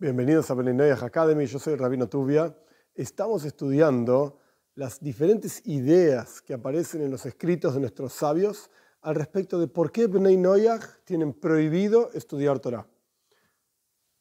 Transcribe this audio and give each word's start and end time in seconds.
Bienvenidos 0.00 0.50
a 0.50 0.54
Beninoyah 0.54 1.04
Academy, 1.04 1.44
yo 1.44 1.58
soy 1.58 1.76
Rabino 1.76 2.08
Tubia. 2.08 2.56
Estamos 2.94 3.44
estudiando 3.44 4.38
las 4.74 4.98
diferentes 4.98 5.60
ideas 5.66 6.40
que 6.40 6.54
aparecen 6.54 7.02
en 7.02 7.10
los 7.10 7.26
escritos 7.26 7.74
de 7.74 7.80
nuestros 7.80 8.14
sabios 8.14 8.70
al 9.02 9.14
respecto 9.14 9.60
de 9.60 9.68
por 9.68 9.92
qué 9.92 10.06
Bnei 10.06 10.38
Noyah 10.38 10.80
tienen 11.04 11.34
prohibido 11.34 12.10
estudiar 12.14 12.60
Torah. 12.60 12.86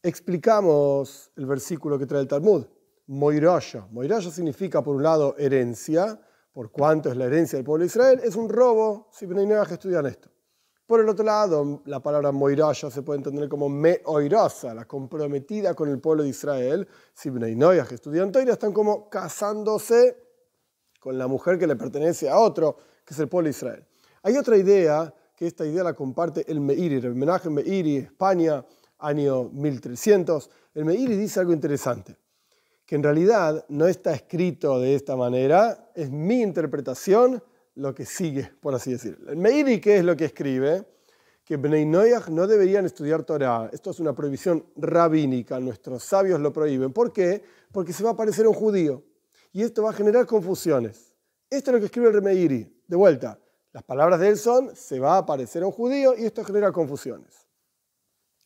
Explicamos 0.03 1.31
el 1.37 1.45
versículo 1.45 1.97
que 1.97 2.05
trae 2.05 2.23
el 2.23 2.27
Talmud, 2.27 2.65
Moiraya. 3.07 3.87
Moiraya 3.89 4.31
significa, 4.31 4.83
por 4.83 4.97
un 4.97 5.03
lado, 5.03 5.37
herencia, 5.37 6.19
por 6.51 6.71
cuánto 6.71 7.09
es 7.09 7.15
la 7.15 7.23
herencia 7.23 7.55
del 7.55 7.63
pueblo 7.63 7.83
de 7.83 7.87
Israel, 7.87 8.19
es 8.21 8.35
un 8.35 8.49
robo 8.49 9.07
si 9.13 9.25
Bnei 9.25 9.47
Noyah 9.47 9.63
estudian 9.63 10.05
esto. 10.07 10.29
Por 10.89 11.01
el 11.01 11.07
otro 11.07 11.23
lado, 11.23 11.83
la 11.85 11.99
palabra 11.99 12.31
moiraya 12.31 12.89
se 12.89 13.03
puede 13.03 13.17
entender 13.19 13.47
como 13.47 13.69
me 13.69 14.01
oirosa, 14.05 14.73
la 14.73 14.85
comprometida 14.85 15.75
con 15.75 15.87
el 15.87 15.99
pueblo 15.99 16.23
de 16.23 16.29
Israel. 16.29 16.87
Si 17.13 17.29
Bnei 17.29 17.55
que 17.87 17.93
estudian 17.93 18.31
Torah, 18.31 18.53
están 18.53 18.73
como 18.73 19.07
casándose 19.07 20.17
con 20.99 21.15
la 21.15 21.27
mujer 21.27 21.59
que 21.59 21.67
le 21.67 21.75
pertenece 21.75 22.27
a 22.27 22.39
otro, 22.39 22.75
que 23.05 23.13
es 23.13 23.19
el 23.19 23.27
pueblo 23.27 23.45
de 23.45 23.51
Israel. 23.51 23.85
Hay 24.23 24.35
otra 24.35 24.57
idea, 24.57 25.13
que 25.35 25.45
esta 25.45 25.63
idea 25.63 25.83
la 25.83 25.93
comparte 25.93 26.51
el 26.51 26.59
Meiri, 26.59 26.95
el 26.95 27.13
Menachem 27.13 27.53
Meiri, 27.53 27.97
España, 27.97 28.65
año 28.97 29.43
1300. 29.43 30.49
El 30.73 30.85
Meiri 30.85 31.15
dice 31.15 31.39
algo 31.39 31.53
interesante, 31.53 32.17
que 32.87 32.95
en 32.95 33.03
realidad 33.03 33.63
no 33.69 33.85
está 33.85 34.11
escrito 34.15 34.79
de 34.79 34.95
esta 34.95 35.15
manera, 35.15 35.91
es 35.93 36.09
mi 36.09 36.41
interpretación 36.41 37.43
lo 37.79 37.95
que 37.95 38.05
sigue, 38.05 38.51
por 38.59 38.75
así 38.75 38.91
decirlo. 38.91 39.31
El 39.31 39.37
Meiri, 39.37 39.79
¿qué 39.79 39.97
es 39.97 40.03
lo 40.03 40.15
que 40.15 40.25
escribe? 40.25 40.85
Que 41.45 41.55
Bnei 41.55 41.85
Noyach 41.85 42.27
no 42.27 42.45
deberían 42.45 42.85
estudiar 42.85 43.23
Torah. 43.23 43.69
Esto 43.71 43.91
es 43.91 43.99
una 43.99 44.13
prohibición 44.13 44.65
rabínica, 44.75 45.59
nuestros 45.59 46.03
sabios 46.03 46.41
lo 46.41 46.51
prohíben. 46.51 46.91
¿Por 46.91 47.13
qué? 47.13 47.41
Porque 47.71 47.93
se 47.93 48.03
va 48.03 48.11
a 48.11 48.15
parecer 48.15 48.45
un 48.47 48.53
judío. 48.53 49.03
Y 49.53 49.63
esto 49.63 49.81
va 49.81 49.91
a 49.91 49.93
generar 49.93 50.25
confusiones. 50.25 51.15
Esto 51.49 51.71
es 51.71 51.73
lo 51.73 51.79
que 51.79 51.85
escribe 51.85 52.09
el 52.09 52.21
Meiri. 52.21 52.83
De 52.85 52.95
vuelta, 52.97 53.39
las 53.71 53.83
palabras 53.83 54.19
de 54.19 54.27
él 54.27 54.37
son, 54.37 54.75
se 54.75 54.99
va 54.99 55.17
a 55.17 55.25
parecer 55.25 55.63
un 55.63 55.71
judío 55.71 56.15
y 56.17 56.25
esto 56.25 56.43
genera 56.43 56.71
confusiones. 56.73 57.47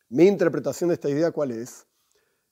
Mi 0.08 0.26
interpretación 0.26 0.88
de 0.88 0.94
esta 0.94 1.10
idea, 1.10 1.32
¿cuál 1.32 1.50
es? 1.50 1.86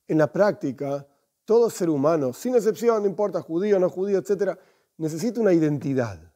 En 0.08 0.18
la 0.18 0.32
práctica, 0.32 1.06
todo 1.44 1.70
ser 1.70 1.88
humano, 1.88 2.32
sin 2.32 2.56
excepción, 2.56 3.02
no 3.02 3.08
importa 3.08 3.40
judío, 3.40 3.78
no 3.78 3.88
judío, 3.88 4.18
etc., 4.18 4.58
necesita 4.96 5.40
una 5.40 5.52
identidad 5.52 6.31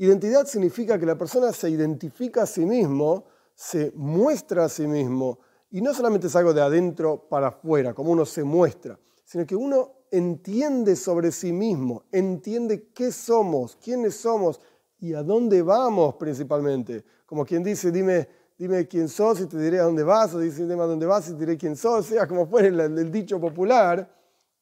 Identidad 0.00 0.46
significa 0.46 0.98
que 0.98 1.04
la 1.04 1.18
persona 1.18 1.52
se 1.52 1.68
identifica 1.68 2.44
a 2.44 2.46
sí 2.46 2.64
mismo, 2.64 3.26
se 3.54 3.92
muestra 3.94 4.64
a 4.64 4.68
sí 4.70 4.86
mismo, 4.86 5.40
y 5.72 5.82
no 5.82 5.92
solamente 5.92 6.28
es 6.28 6.36
algo 6.36 6.54
de 6.54 6.62
adentro 6.62 7.28
para 7.28 7.48
afuera, 7.48 7.92
como 7.92 8.10
uno 8.12 8.24
se 8.24 8.42
muestra, 8.42 8.98
sino 9.22 9.44
que 9.44 9.54
uno 9.54 10.06
entiende 10.10 10.96
sobre 10.96 11.30
sí 11.30 11.52
mismo, 11.52 12.04
entiende 12.10 12.88
qué 12.94 13.12
somos, 13.12 13.76
quiénes 13.76 14.14
somos 14.14 14.58
y 15.00 15.12
a 15.12 15.22
dónde 15.22 15.60
vamos 15.60 16.14
principalmente. 16.14 17.04
Como 17.26 17.44
quien 17.44 17.62
dice, 17.62 17.92
dime, 17.92 18.26
dime 18.56 18.88
quién 18.88 19.06
sos 19.06 19.42
y 19.42 19.48
te 19.48 19.58
diré 19.58 19.80
a 19.80 19.82
dónde 19.82 20.02
vas, 20.02 20.32
o 20.32 20.38
dice, 20.38 20.66
dime 20.66 20.82
a 20.82 20.86
dónde 20.86 21.04
vas 21.04 21.28
y 21.28 21.34
te 21.34 21.40
diré 21.40 21.58
quién 21.58 21.76
sos, 21.76 22.06
sea 22.06 22.26
como 22.26 22.46
fuera 22.46 22.68
el 22.68 23.12
dicho 23.12 23.38
popular, 23.38 24.10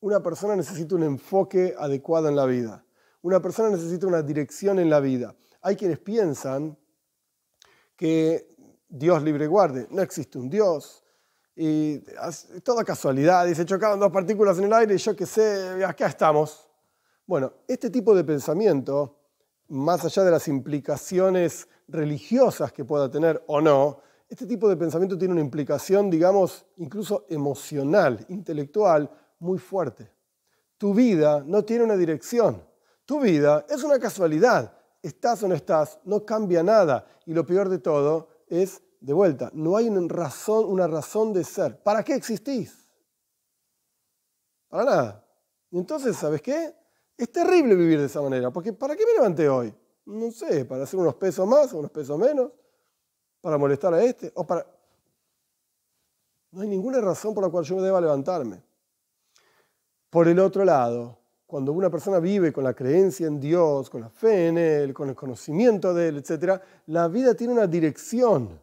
una 0.00 0.20
persona 0.20 0.56
necesita 0.56 0.96
un 0.96 1.04
enfoque 1.04 1.76
adecuado 1.78 2.28
en 2.28 2.34
la 2.34 2.44
vida 2.44 2.84
una 3.22 3.40
persona 3.40 3.70
necesita 3.70 4.06
una 4.06 4.22
dirección 4.22 4.78
en 4.78 4.90
la 4.90 5.00
vida. 5.00 5.34
Hay 5.62 5.76
quienes 5.76 5.98
piensan 5.98 6.78
que 7.96 8.54
Dios 8.88 9.22
libre 9.22 9.46
guarde, 9.46 9.86
no 9.90 10.02
existe 10.02 10.38
un 10.38 10.48
Dios. 10.48 11.02
Y 11.54 11.98
toda 12.62 12.84
casualidad, 12.84 13.44
dice, 13.44 13.64
chocaban 13.64 13.98
dos 13.98 14.12
partículas 14.12 14.58
en 14.58 14.64
el 14.64 14.72
aire 14.72 14.94
y 14.94 14.98
yo 14.98 15.16
qué 15.16 15.26
sé, 15.26 15.84
acá 15.84 16.06
estamos. 16.06 16.70
Bueno, 17.26 17.52
este 17.66 17.90
tipo 17.90 18.14
de 18.14 18.22
pensamiento, 18.22 19.18
más 19.68 20.04
allá 20.04 20.22
de 20.22 20.30
las 20.30 20.46
implicaciones 20.46 21.68
religiosas 21.88 22.72
que 22.72 22.84
pueda 22.84 23.10
tener 23.10 23.42
o 23.48 23.60
no, 23.60 24.00
este 24.28 24.46
tipo 24.46 24.68
de 24.68 24.76
pensamiento 24.76 25.18
tiene 25.18 25.32
una 25.32 25.40
implicación, 25.40 26.10
digamos, 26.10 26.66
incluso 26.76 27.26
emocional, 27.28 28.24
intelectual, 28.28 29.10
muy 29.40 29.58
fuerte. 29.58 30.12
Tu 30.76 30.94
vida 30.94 31.42
no 31.44 31.64
tiene 31.64 31.84
una 31.84 31.96
dirección. 31.96 32.67
Tu 33.08 33.18
vida 33.20 33.64
es 33.70 33.82
una 33.82 33.98
casualidad. 33.98 34.70
Estás 35.02 35.42
o 35.42 35.48
no 35.48 35.54
estás, 35.54 35.98
no 36.04 36.26
cambia 36.26 36.62
nada. 36.62 37.06
Y 37.24 37.32
lo 37.32 37.46
peor 37.46 37.70
de 37.70 37.78
todo 37.78 38.28
es, 38.46 38.82
de 39.00 39.14
vuelta, 39.14 39.50
no 39.54 39.78
hay 39.78 39.88
una 39.88 40.06
razón, 40.06 40.66
una 40.66 40.86
razón 40.86 41.32
de 41.32 41.42
ser. 41.42 41.82
¿Para 41.82 42.04
qué 42.04 42.12
existís? 42.12 42.86
Para 44.68 44.84
nada. 44.84 45.26
Y 45.70 45.78
entonces, 45.78 46.16
¿sabes 46.16 46.42
qué? 46.42 46.74
Es 47.16 47.32
terrible 47.32 47.76
vivir 47.76 47.98
de 47.98 48.04
esa 48.04 48.20
manera, 48.20 48.50
porque 48.50 48.74
¿para 48.74 48.94
qué 48.94 49.06
me 49.06 49.14
levanté 49.14 49.48
hoy? 49.48 49.74
No 50.04 50.30
sé, 50.30 50.66
para 50.66 50.82
hacer 50.84 51.00
unos 51.00 51.14
pesos 51.14 51.48
más 51.48 51.72
o 51.72 51.78
unos 51.78 51.90
pesos 51.90 52.18
menos, 52.18 52.52
para 53.40 53.56
molestar 53.56 53.94
a 53.94 54.04
este, 54.04 54.30
o 54.34 54.46
para... 54.46 54.66
No 56.50 56.60
hay 56.60 56.68
ninguna 56.68 57.00
razón 57.00 57.32
por 57.32 57.42
la 57.42 57.48
cual 57.48 57.64
yo 57.64 57.76
me 57.76 57.82
deba 57.82 58.02
levantarme. 58.02 58.62
Por 60.10 60.28
el 60.28 60.38
otro 60.40 60.62
lado, 60.62 61.17
cuando 61.48 61.72
una 61.72 61.88
persona 61.88 62.20
vive 62.20 62.52
con 62.52 62.62
la 62.62 62.74
creencia 62.74 63.26
en 63.26 63.40
Dios, 63.40 63.88
con 63.88 64.02
la 64.02 64.10
fe 64.10 64.48
en 64.48 64.58
Él, 64.58 64.92
con 64.92 65.08
el 65.08 65.14
conocimiento 65.14 65.94
de 65.94 66.08
Él, 66.08 66.18
etc., 66.18 66.60
la 66.88 67.08
vida 67.08 67.34
tiene 67.34 67.54
una 67.54 67.66
dirección, 67.66 68.60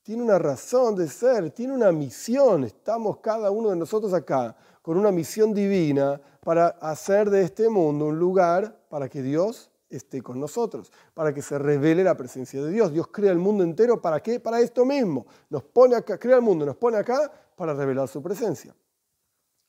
tiene 0.00 0.22
una 0.22 0.38
razón 0.38 0.94
de 0.94 1.08
ser, 1.08 1.50
tiene 1.50 1.72
una 1.72 1.90
misión. 1.90 2.62
Estamos 2.62 3.16
cada 3.18 3.50
uno 3.50 3.70
de 3.70 3.76
nosotros 3.76 4.14
acá 4.14 4.56
con 4.80 4.96
una 4.96 5.10
misión 5.10 5.52
divina 5.52 6.20
para 6.38 6.68
hacer 6.68 7.30
de 7.30 7.42
este 7.42 7.68
mundo 7.68 8.06
un 8.06 8.16
lugar 8.16 8.78
para 8.88 9.08
que 9.08 9.20
Dios 9.20 9.72
esté 9.88 10.22
con 10.22 10.38
nosotros, 10.38 10.92
para 11.14 11.34
que 11.34 11.42
se 11.42 11.58
revele 11.58 12.04
la 12.04 12.16
presencia 12.16 12.62
de 12.62 12.70
Dios. 12.70 12.92
Dios 12.92 13.08
crea 13.08 13.32
el 13.32 13.40
mundo 13.40 13.64
entero, 13.64 14.00
¿para 14.00 14.22
qué? 14.22 14.38
Para 14.38 14.60
esto 14.60 14.84
mismo. 14.84 15.26
Nos 15.50 15.64
pone 15.64 15.96
acá, 15.96 16.16
crea 16.16 16.36
el 16.36 16.42
mundo, 16.42 16.64
nos 16.64 16.76
pone 16.76 16.96
acá 16.96 17.28
para 17.56 17.74
revelar 17.74 18.06
su 18.06 18.22
presencia. 18.22 18.72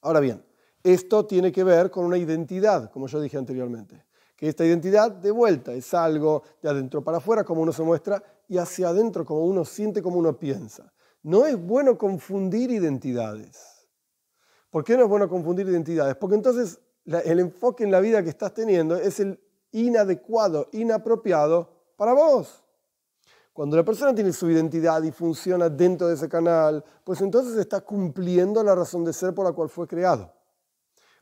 Ahora 0.02 0.20
bien, 0.20 0.44
esto 0.86 1.26
tiene 1.26 1.52
que 1.52 1.64
ver 1.64 1.90
con 1.90 2.06
una 2.06 2.18
identidad, 2.18 2.92
como 2.92 3.08
yo 3.08 3.20
dije 3.20 3.38
anteriormente. 3.38 4.06
Que 4.36 4.48
esta 4.48 4.64
identidad, 4.64 5.10
de 5.12 5.32
vuelta, 5.32 5.74
es 5.74 5.92
algo 5.96 6.44
de 6.62 6.70
adentro 6.70 7.04
para 7.04 7.18
afuera, 7.18 7.44
como 7.44 7.62
uno 7.62 7.72
se 7.72 7.82
muestra, 7.82 8.22
y 8.48 8.60
hacia 8.60 8.90
adentro, 8.90 9.26
como 9.26 9.46
uno 9.46 9.66
siente, 9.66 10.04
como 10.04 10.20
uno 10.20 10.38
piensa. 10.38 10.94
No 11.24 11.48
es 11.48 11.58
bueno 11.58 11.98
confundir 11.98 12.70
identidades. 12.70 13.88
¿Por 14.70 14.84
qué 14.84 14.96
no 14.96 15.04
es 15.04 15.10
bueno 15.10 15.28
confundir 15.28 15.68
identidades? 15.68 16.16
Porque 16.18 16.36
entonces 16.36 16.80
el 17.06 17.40
enfoque 17.40 17.84
en 17.84 17.90
la 17.90 18.00
vida 18.00 18.22
que 18.22 18.30
estás 18.30 18.54
teniendo 18.54 18.96
es 18.96 19.20
el 19.20 19.40
inadecuado, 19.72 20.70
inapropiado 20.72 21.68
para 21.96 22.14
vos. 22.14 22.64
Cuando 23.54 23.76
la 23.76 23.84
persona 23.84 24.14
tiene 24.14 24.34
su 24.34 24.52
identidad 24.52 25.02
y 25.02 25.12
funciona 25.12 25.68
dentro 25.68 26.10
de 26.10 26.14
ese 26.14 26.30
canal, 26.30 26.84
pues 27.04 27.22
entonces 27.22 27.56
está 27.58 27.82
cumpliendo 27.82 28.62
la 28.64 28.76
razón 28.76 29.04
de 29.04 29.14
ser 29.14 29.34
por 29.34 29.46
la 29.46 29.54
cual 29.54 29.70
fue 29.70 29.88
creado. 29.88 30.36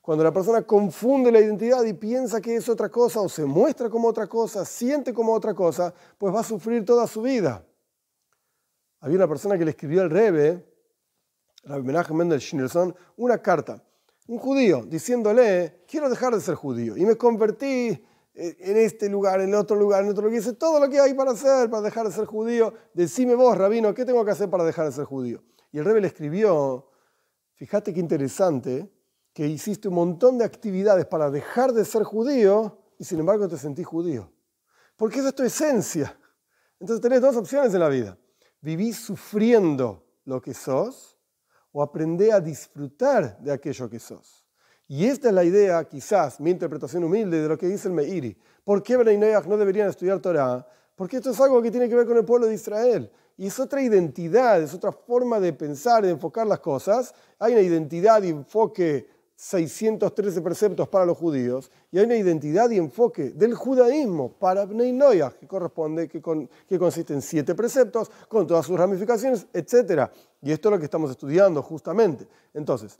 Cuando 0.04 0.22
la 0.22 0.34
persona 0.34 0.64
confunde 0.64 1.32
la 1.32 1.40
identidad 1.40 1.82
y 1.86 1.94
piensa 1.94 2.42
que 2.42 2.58
es 2.58 2.68
otra 2.68 2.90
cosa 2.90 3.22
o 3.22 3.30
se 3.30 3.46
muestra 3.46 3.90
como 3.90 4.10
otra 4.10 4.28
cosa, 4.28 4.66
siente 4.66 5.14
como 5.14 5.32
otra 5.32 5.54
cosa, 5.54 5.94
pues 6.18 6.36
va 6.36 6.42
a 6.42 6.44
sufrir 6.44 6.84
toda 6.84 7.08
su 7.08 7.22
vida. 7.22 7.66
Había 9.00 9.16
una 9.16 9.30
persona 9.30 9.58
que 9.58 9.64
le 9.64 9.72
escribió 9.72 10.02
al 10.02 10.10
Rebe, 10.10 10.62
Rabbi 11.64 11.84
Menachem 11.84 12.18
Mendel 12.18 12.42
Schneerson, 12.42 12.94
una 13.16 13.38
carta, 13.38 13.82
un 14.28 14.40
judío, 14.40 14.84
diciéndole, 14.86 15.86
quiero 15.88 16.10
dejar 16.10 16.36
de 16.36 16.42
ser 16.42 16.56
judío 16.56 16.98
y 16.98 17.06
me 17.06 17.16
convertí 17.16 18.06
eh, 18.34 18.58
en 18.60 18.76
este 18.76 19.08
lugar, 19.08 19.40
en 19.40 19.56
otro 19.56 19.78
lugar, 19.78 20.04
en 20.04 20.10
otro 20.10 20.24
lugar. 20.24 20.38
Dice, 20.38 20.52
todo 20.52 20.82
lo 20.82 20.90
que 20.90 21.00
hay 21.00 21.14
para 21.14 21.32
hacer 21.32 21.70
para 21.70 21.82
dejar 21.82 22.08
de 22.08 22.12
ser 22.12 22.26
judío, 22.26 22.74
decime 22.94 23.36
vos, 23.36 23.58
rabino, 23.58 23.94
¿qué 23.94 24.04
tengo 24.04 24.26
que 24.26 24.32
hacer 24.32 24.50
para 24.50 24.66
dejar 24.66 24.86
de 24.86 24.92
ser 24.92 25.06
judío? 25.06 25.42
Y 25.72 25.78
el 25.78 25.86
Rebe 25.86 26.02
le 26.02 26.08
escribió, 26.08 26.90
fíjate 27.54 27.94
qué 27.94 28.02
interesante, 28.02 28.92
que 29.34 29.48
hiciste 29.48 29.88
un 29.88 29.96
montón 29.96 30.38
de 30.38 30.46
actividades 30.46 31.06
para 31.06 31.32
dejar 31.32 31.74
de 31.74 31.86
ser 31.86 32.04
judío 32.04 32.78
y 33.00 33.04
sin 33.04 33.20
embargo 33.20 33.48
te 33.48 33.58
sentís 33.58 33.86
judío. 33.86 34.32
Porque 34.96 35.20
esa 35.20 35.30
es 35.30 35.36
tu 35.36 35.44
esencia. 35.44 36.18
Entonces 36.80 37.02
tenés 37.02 37.22
dos 37.22 37.36
opciones 37.36 37.74
en 37.74 37.80
la 37.80 37.90
vida. 37.90 38.18
Vivís 38.62 38.98
sufriendo 38.98 40.06
lo 40.26 40.42
que 40.42 40.54
sos 40.54 41.18
o 41.72 41.82
aprendé 41.82 42.32
a 42.32 42.40
disfrutar 42.40 43.40
de 43.40 43.52
aquello 43.52 43.90
que 43.90 44.00
sos. 44.00 44.46
Y 44.88 45.06
esta 45.06 45.30
es 45.30 45.34
la 45.34 45.44
idea, 45.44 45.84
quizás, 45.86 46.40
mi 46.40 46.52
interpretación 46.52 47.04
humilde 47.04 47.42
de 47.42 47.48
lo 47.48 47.58
que 47.58 47.68
dice 47.68 47.88
el 47.88 47.94
Meiri. 47.94 48.38
¿Por 48.64 48.84
qué 48.84 48.96
Bnei 48.96 49.18
no 49.18 49.58
deberían 49.58 49.90
estudiar 49.90 50.20
Torah? 50.20 50.66
Porque 50.96 51.18
esto 51.18 51.32
es 51.32 51.42
algo 51.42 51.62
que 51.62 51.72
tiene 51.72 51.90
que 51.90 51.96
ver 51.96 52.06
con 52.06 52.18
el 52.18 52.26
pueblo 52.26 52.48
de 52.48 52.54
Israel. 52.54 53.12
Y 53.36 53.48
es 53.48 53.60
otra 53.60 53.82
identidad, 53.82 54.62
es 54.62 54.74
otra 54.74 54.92
forma 54.92 55.40
de 55.40 55.54
pensar, 55.54 56.04
de 56.04 56.12
enfocar 56.12 56.46
las 56.46 56.60
cosas. 56.60 57.14
Hay 57.40 57.54
una 57.54 57.62
identidad 57.62 58.22
y 58.22 58.30
enfoque 58.30 59.08
613 59.44 60.42
preceptos 60.42 60.88
para 60.88 61.06
los 61.06 61.18
judíos 61.18 61.70
y 61.92 62.00
hay 62.00 62.06
una 62.06 62.16
identidad 62.16 62.70
y 62.70 62.78
enfoque 62.78 63.32
del 63.32 63.54
judaísmo 63.54 64.32
para 64.32 64.66
Bnei 64.66 64.98
que 65.38 65.48
corresponde, 65.48 66.08
que, 66.08 66.22
que 66.66 66.80
consiste 66.80 67.14
en 67.14 67.22
siete 67.22 67.54
preceptos 67.54 68.10
con 68.30 68.48
todas 68.48 68.66
sus 68.66 68.80
ramificaciones, 68.80 69.46
etc. 69.52 70.10
Y 70.42 70.54
esto 70.54 70.70
es 70.70 70.72
lo 70.72 70.80
que 70.80 70.86
estamos 70.86 71.12
estudiando 71.12 71.62
justamente. 71.62 72.26
Entonces, 72.54 72.98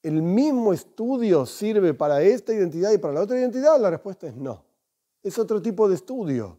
¿el 0.00 0.22
mismo 0.22 0.72
estudio 0.72 1.44
sirve 1.44 1.92
para 1.92 2.22
esta 2.22 2.54
identidad 2.54 2.92
y 2.92 2.98
para 2.98 3.14
la 3.14 3.22
otra 3.22 3.40
identidad? 3.40 3.80
La 3.80 3.90
respuesta 3.90 4.28
es 4.28 4.36
no. 4.36 4.62
Es 5.24 5.40
otro 5.40 5.60
tipo 5.60 5.88
de 5.88 5.96
estudio. 5.96 6.56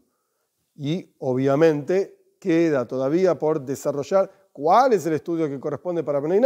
Y 0.76 1.08
obviamente 1.20 2.34
queda 2.38 2.86
todavía 2.86 3.38
por 3.38 3.62
desarrollar 3.62 4.30
cuál 4.52 4.92
es 4.92 5.06
el 5.06 5.14
estudio 5.14 5.48
que 5.48 5.58
corresponde 5.58 6.04
para 6.04 6.20
Bnei 6.20 6.38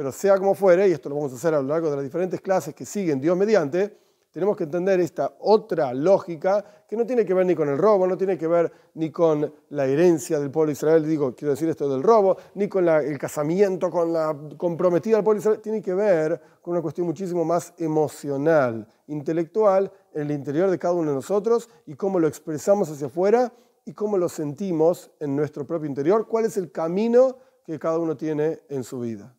pero 0.00 0.12
sea 0.12 0.38
como 0.38 0.54
fuere, 0.54 0.88
y 0.88 0.92
esto 0.92 1.10
lo 1.10 1.16
vamos 1.16 1.30
a 1.30 1.34
hacer 1.34 1.52
a 1.52 1.60
lo 1.60 1.68
largo 1.68 1.90
de 1.90 1.96
las 1.96 2.02
diferentes 2.02 2.40
clases 2.40 2.74
que 2.74 2.86
siguen 2.86 3.20
Dios 3.20 3.36
mediante, 3.36 3.98
tenemos 4.30 4.56
que 4.56 4.64
entender 4.64 4.98
esta 4.98 5.36
otra 5.40 5.92
lógica 5.92 6.64
que 6.88 6.96
no 6.96 7.04
tiene 7.04 7.26
que 7.26 7.34
ver 7.34 7.44
ni 7.44 7.54
con 7.54 7.68
el 7.68 7.76
robo, 7.76 8.06
no 8.06 8.16
tiene 8.16 8.38
que 8.38 8.46
ver 8.46 8.72
ni 8.94 9.10
con 9.10 9.52
la 9.68 9.84
herencia 9.84 10.40
del 10.40 10.50
pueblo 10.50 10.68
de 10.68 10.72
Israel, 10.72 11.06
digo, 11.06 11.34
quiero 11.34 11.50
decir 11.50 11.68
esto 11.68 11.86
del 11.86 12.02
robo, 12.02 12.38
ni 12.54 12.66
con 12.66 12.88
el 12.88 13.18
casamiento 13.18 13.90
con 13.90 14.10
la 14.10 14.34
comprometida 14.56 15.16
del 15.16 15.22
pueblo 15.22 15.38
de 15.38 15.42
Israel, 15.42 15.60
tiene 15.60 15.82
que 15.82 15.92
ver 15.92 16.40
con 16.62 16.72
una 16.72 16.80
cuestión 16.80 17.06
muchísimo 17.06 17.44
más 17.44 17.74
emocional, 17.76 18.88
intelectual, 19.06 19.92
en 20.14 20.22
el 20.22 20.30
interior 20.30 20.70
de 20.70 20.78
cada 20.78 20.94
uno 20.94 21.10
de 21.10 21.16
nosotros 21.16 21.68
y 21.84 21.92
cómo 21.92 22.18
lo 22.18 22.26
expresamos 22.26 22.88
hacia 22.88 23.08
afuera 23.08 23.52
y 23.84 23.92
cómo 23.92 24.16
lo 24.16 24.30
sentimos 24.30 25.10
en 25.20 25.36
nuestro 25.36 25.66
propio 25.66 25.90
interior, 25.90 26.26
cuál 26.26 26.46
es 26.46 26.56
el 26.56 26.72
camino 26.72 27.36
que 27.66 27.78
cada 27.78 27.98
uno 27.98 28.16
tiene 28.16 28.60
en 28.70 28.82
su 28.82 29.00
vida. 29.00 29.36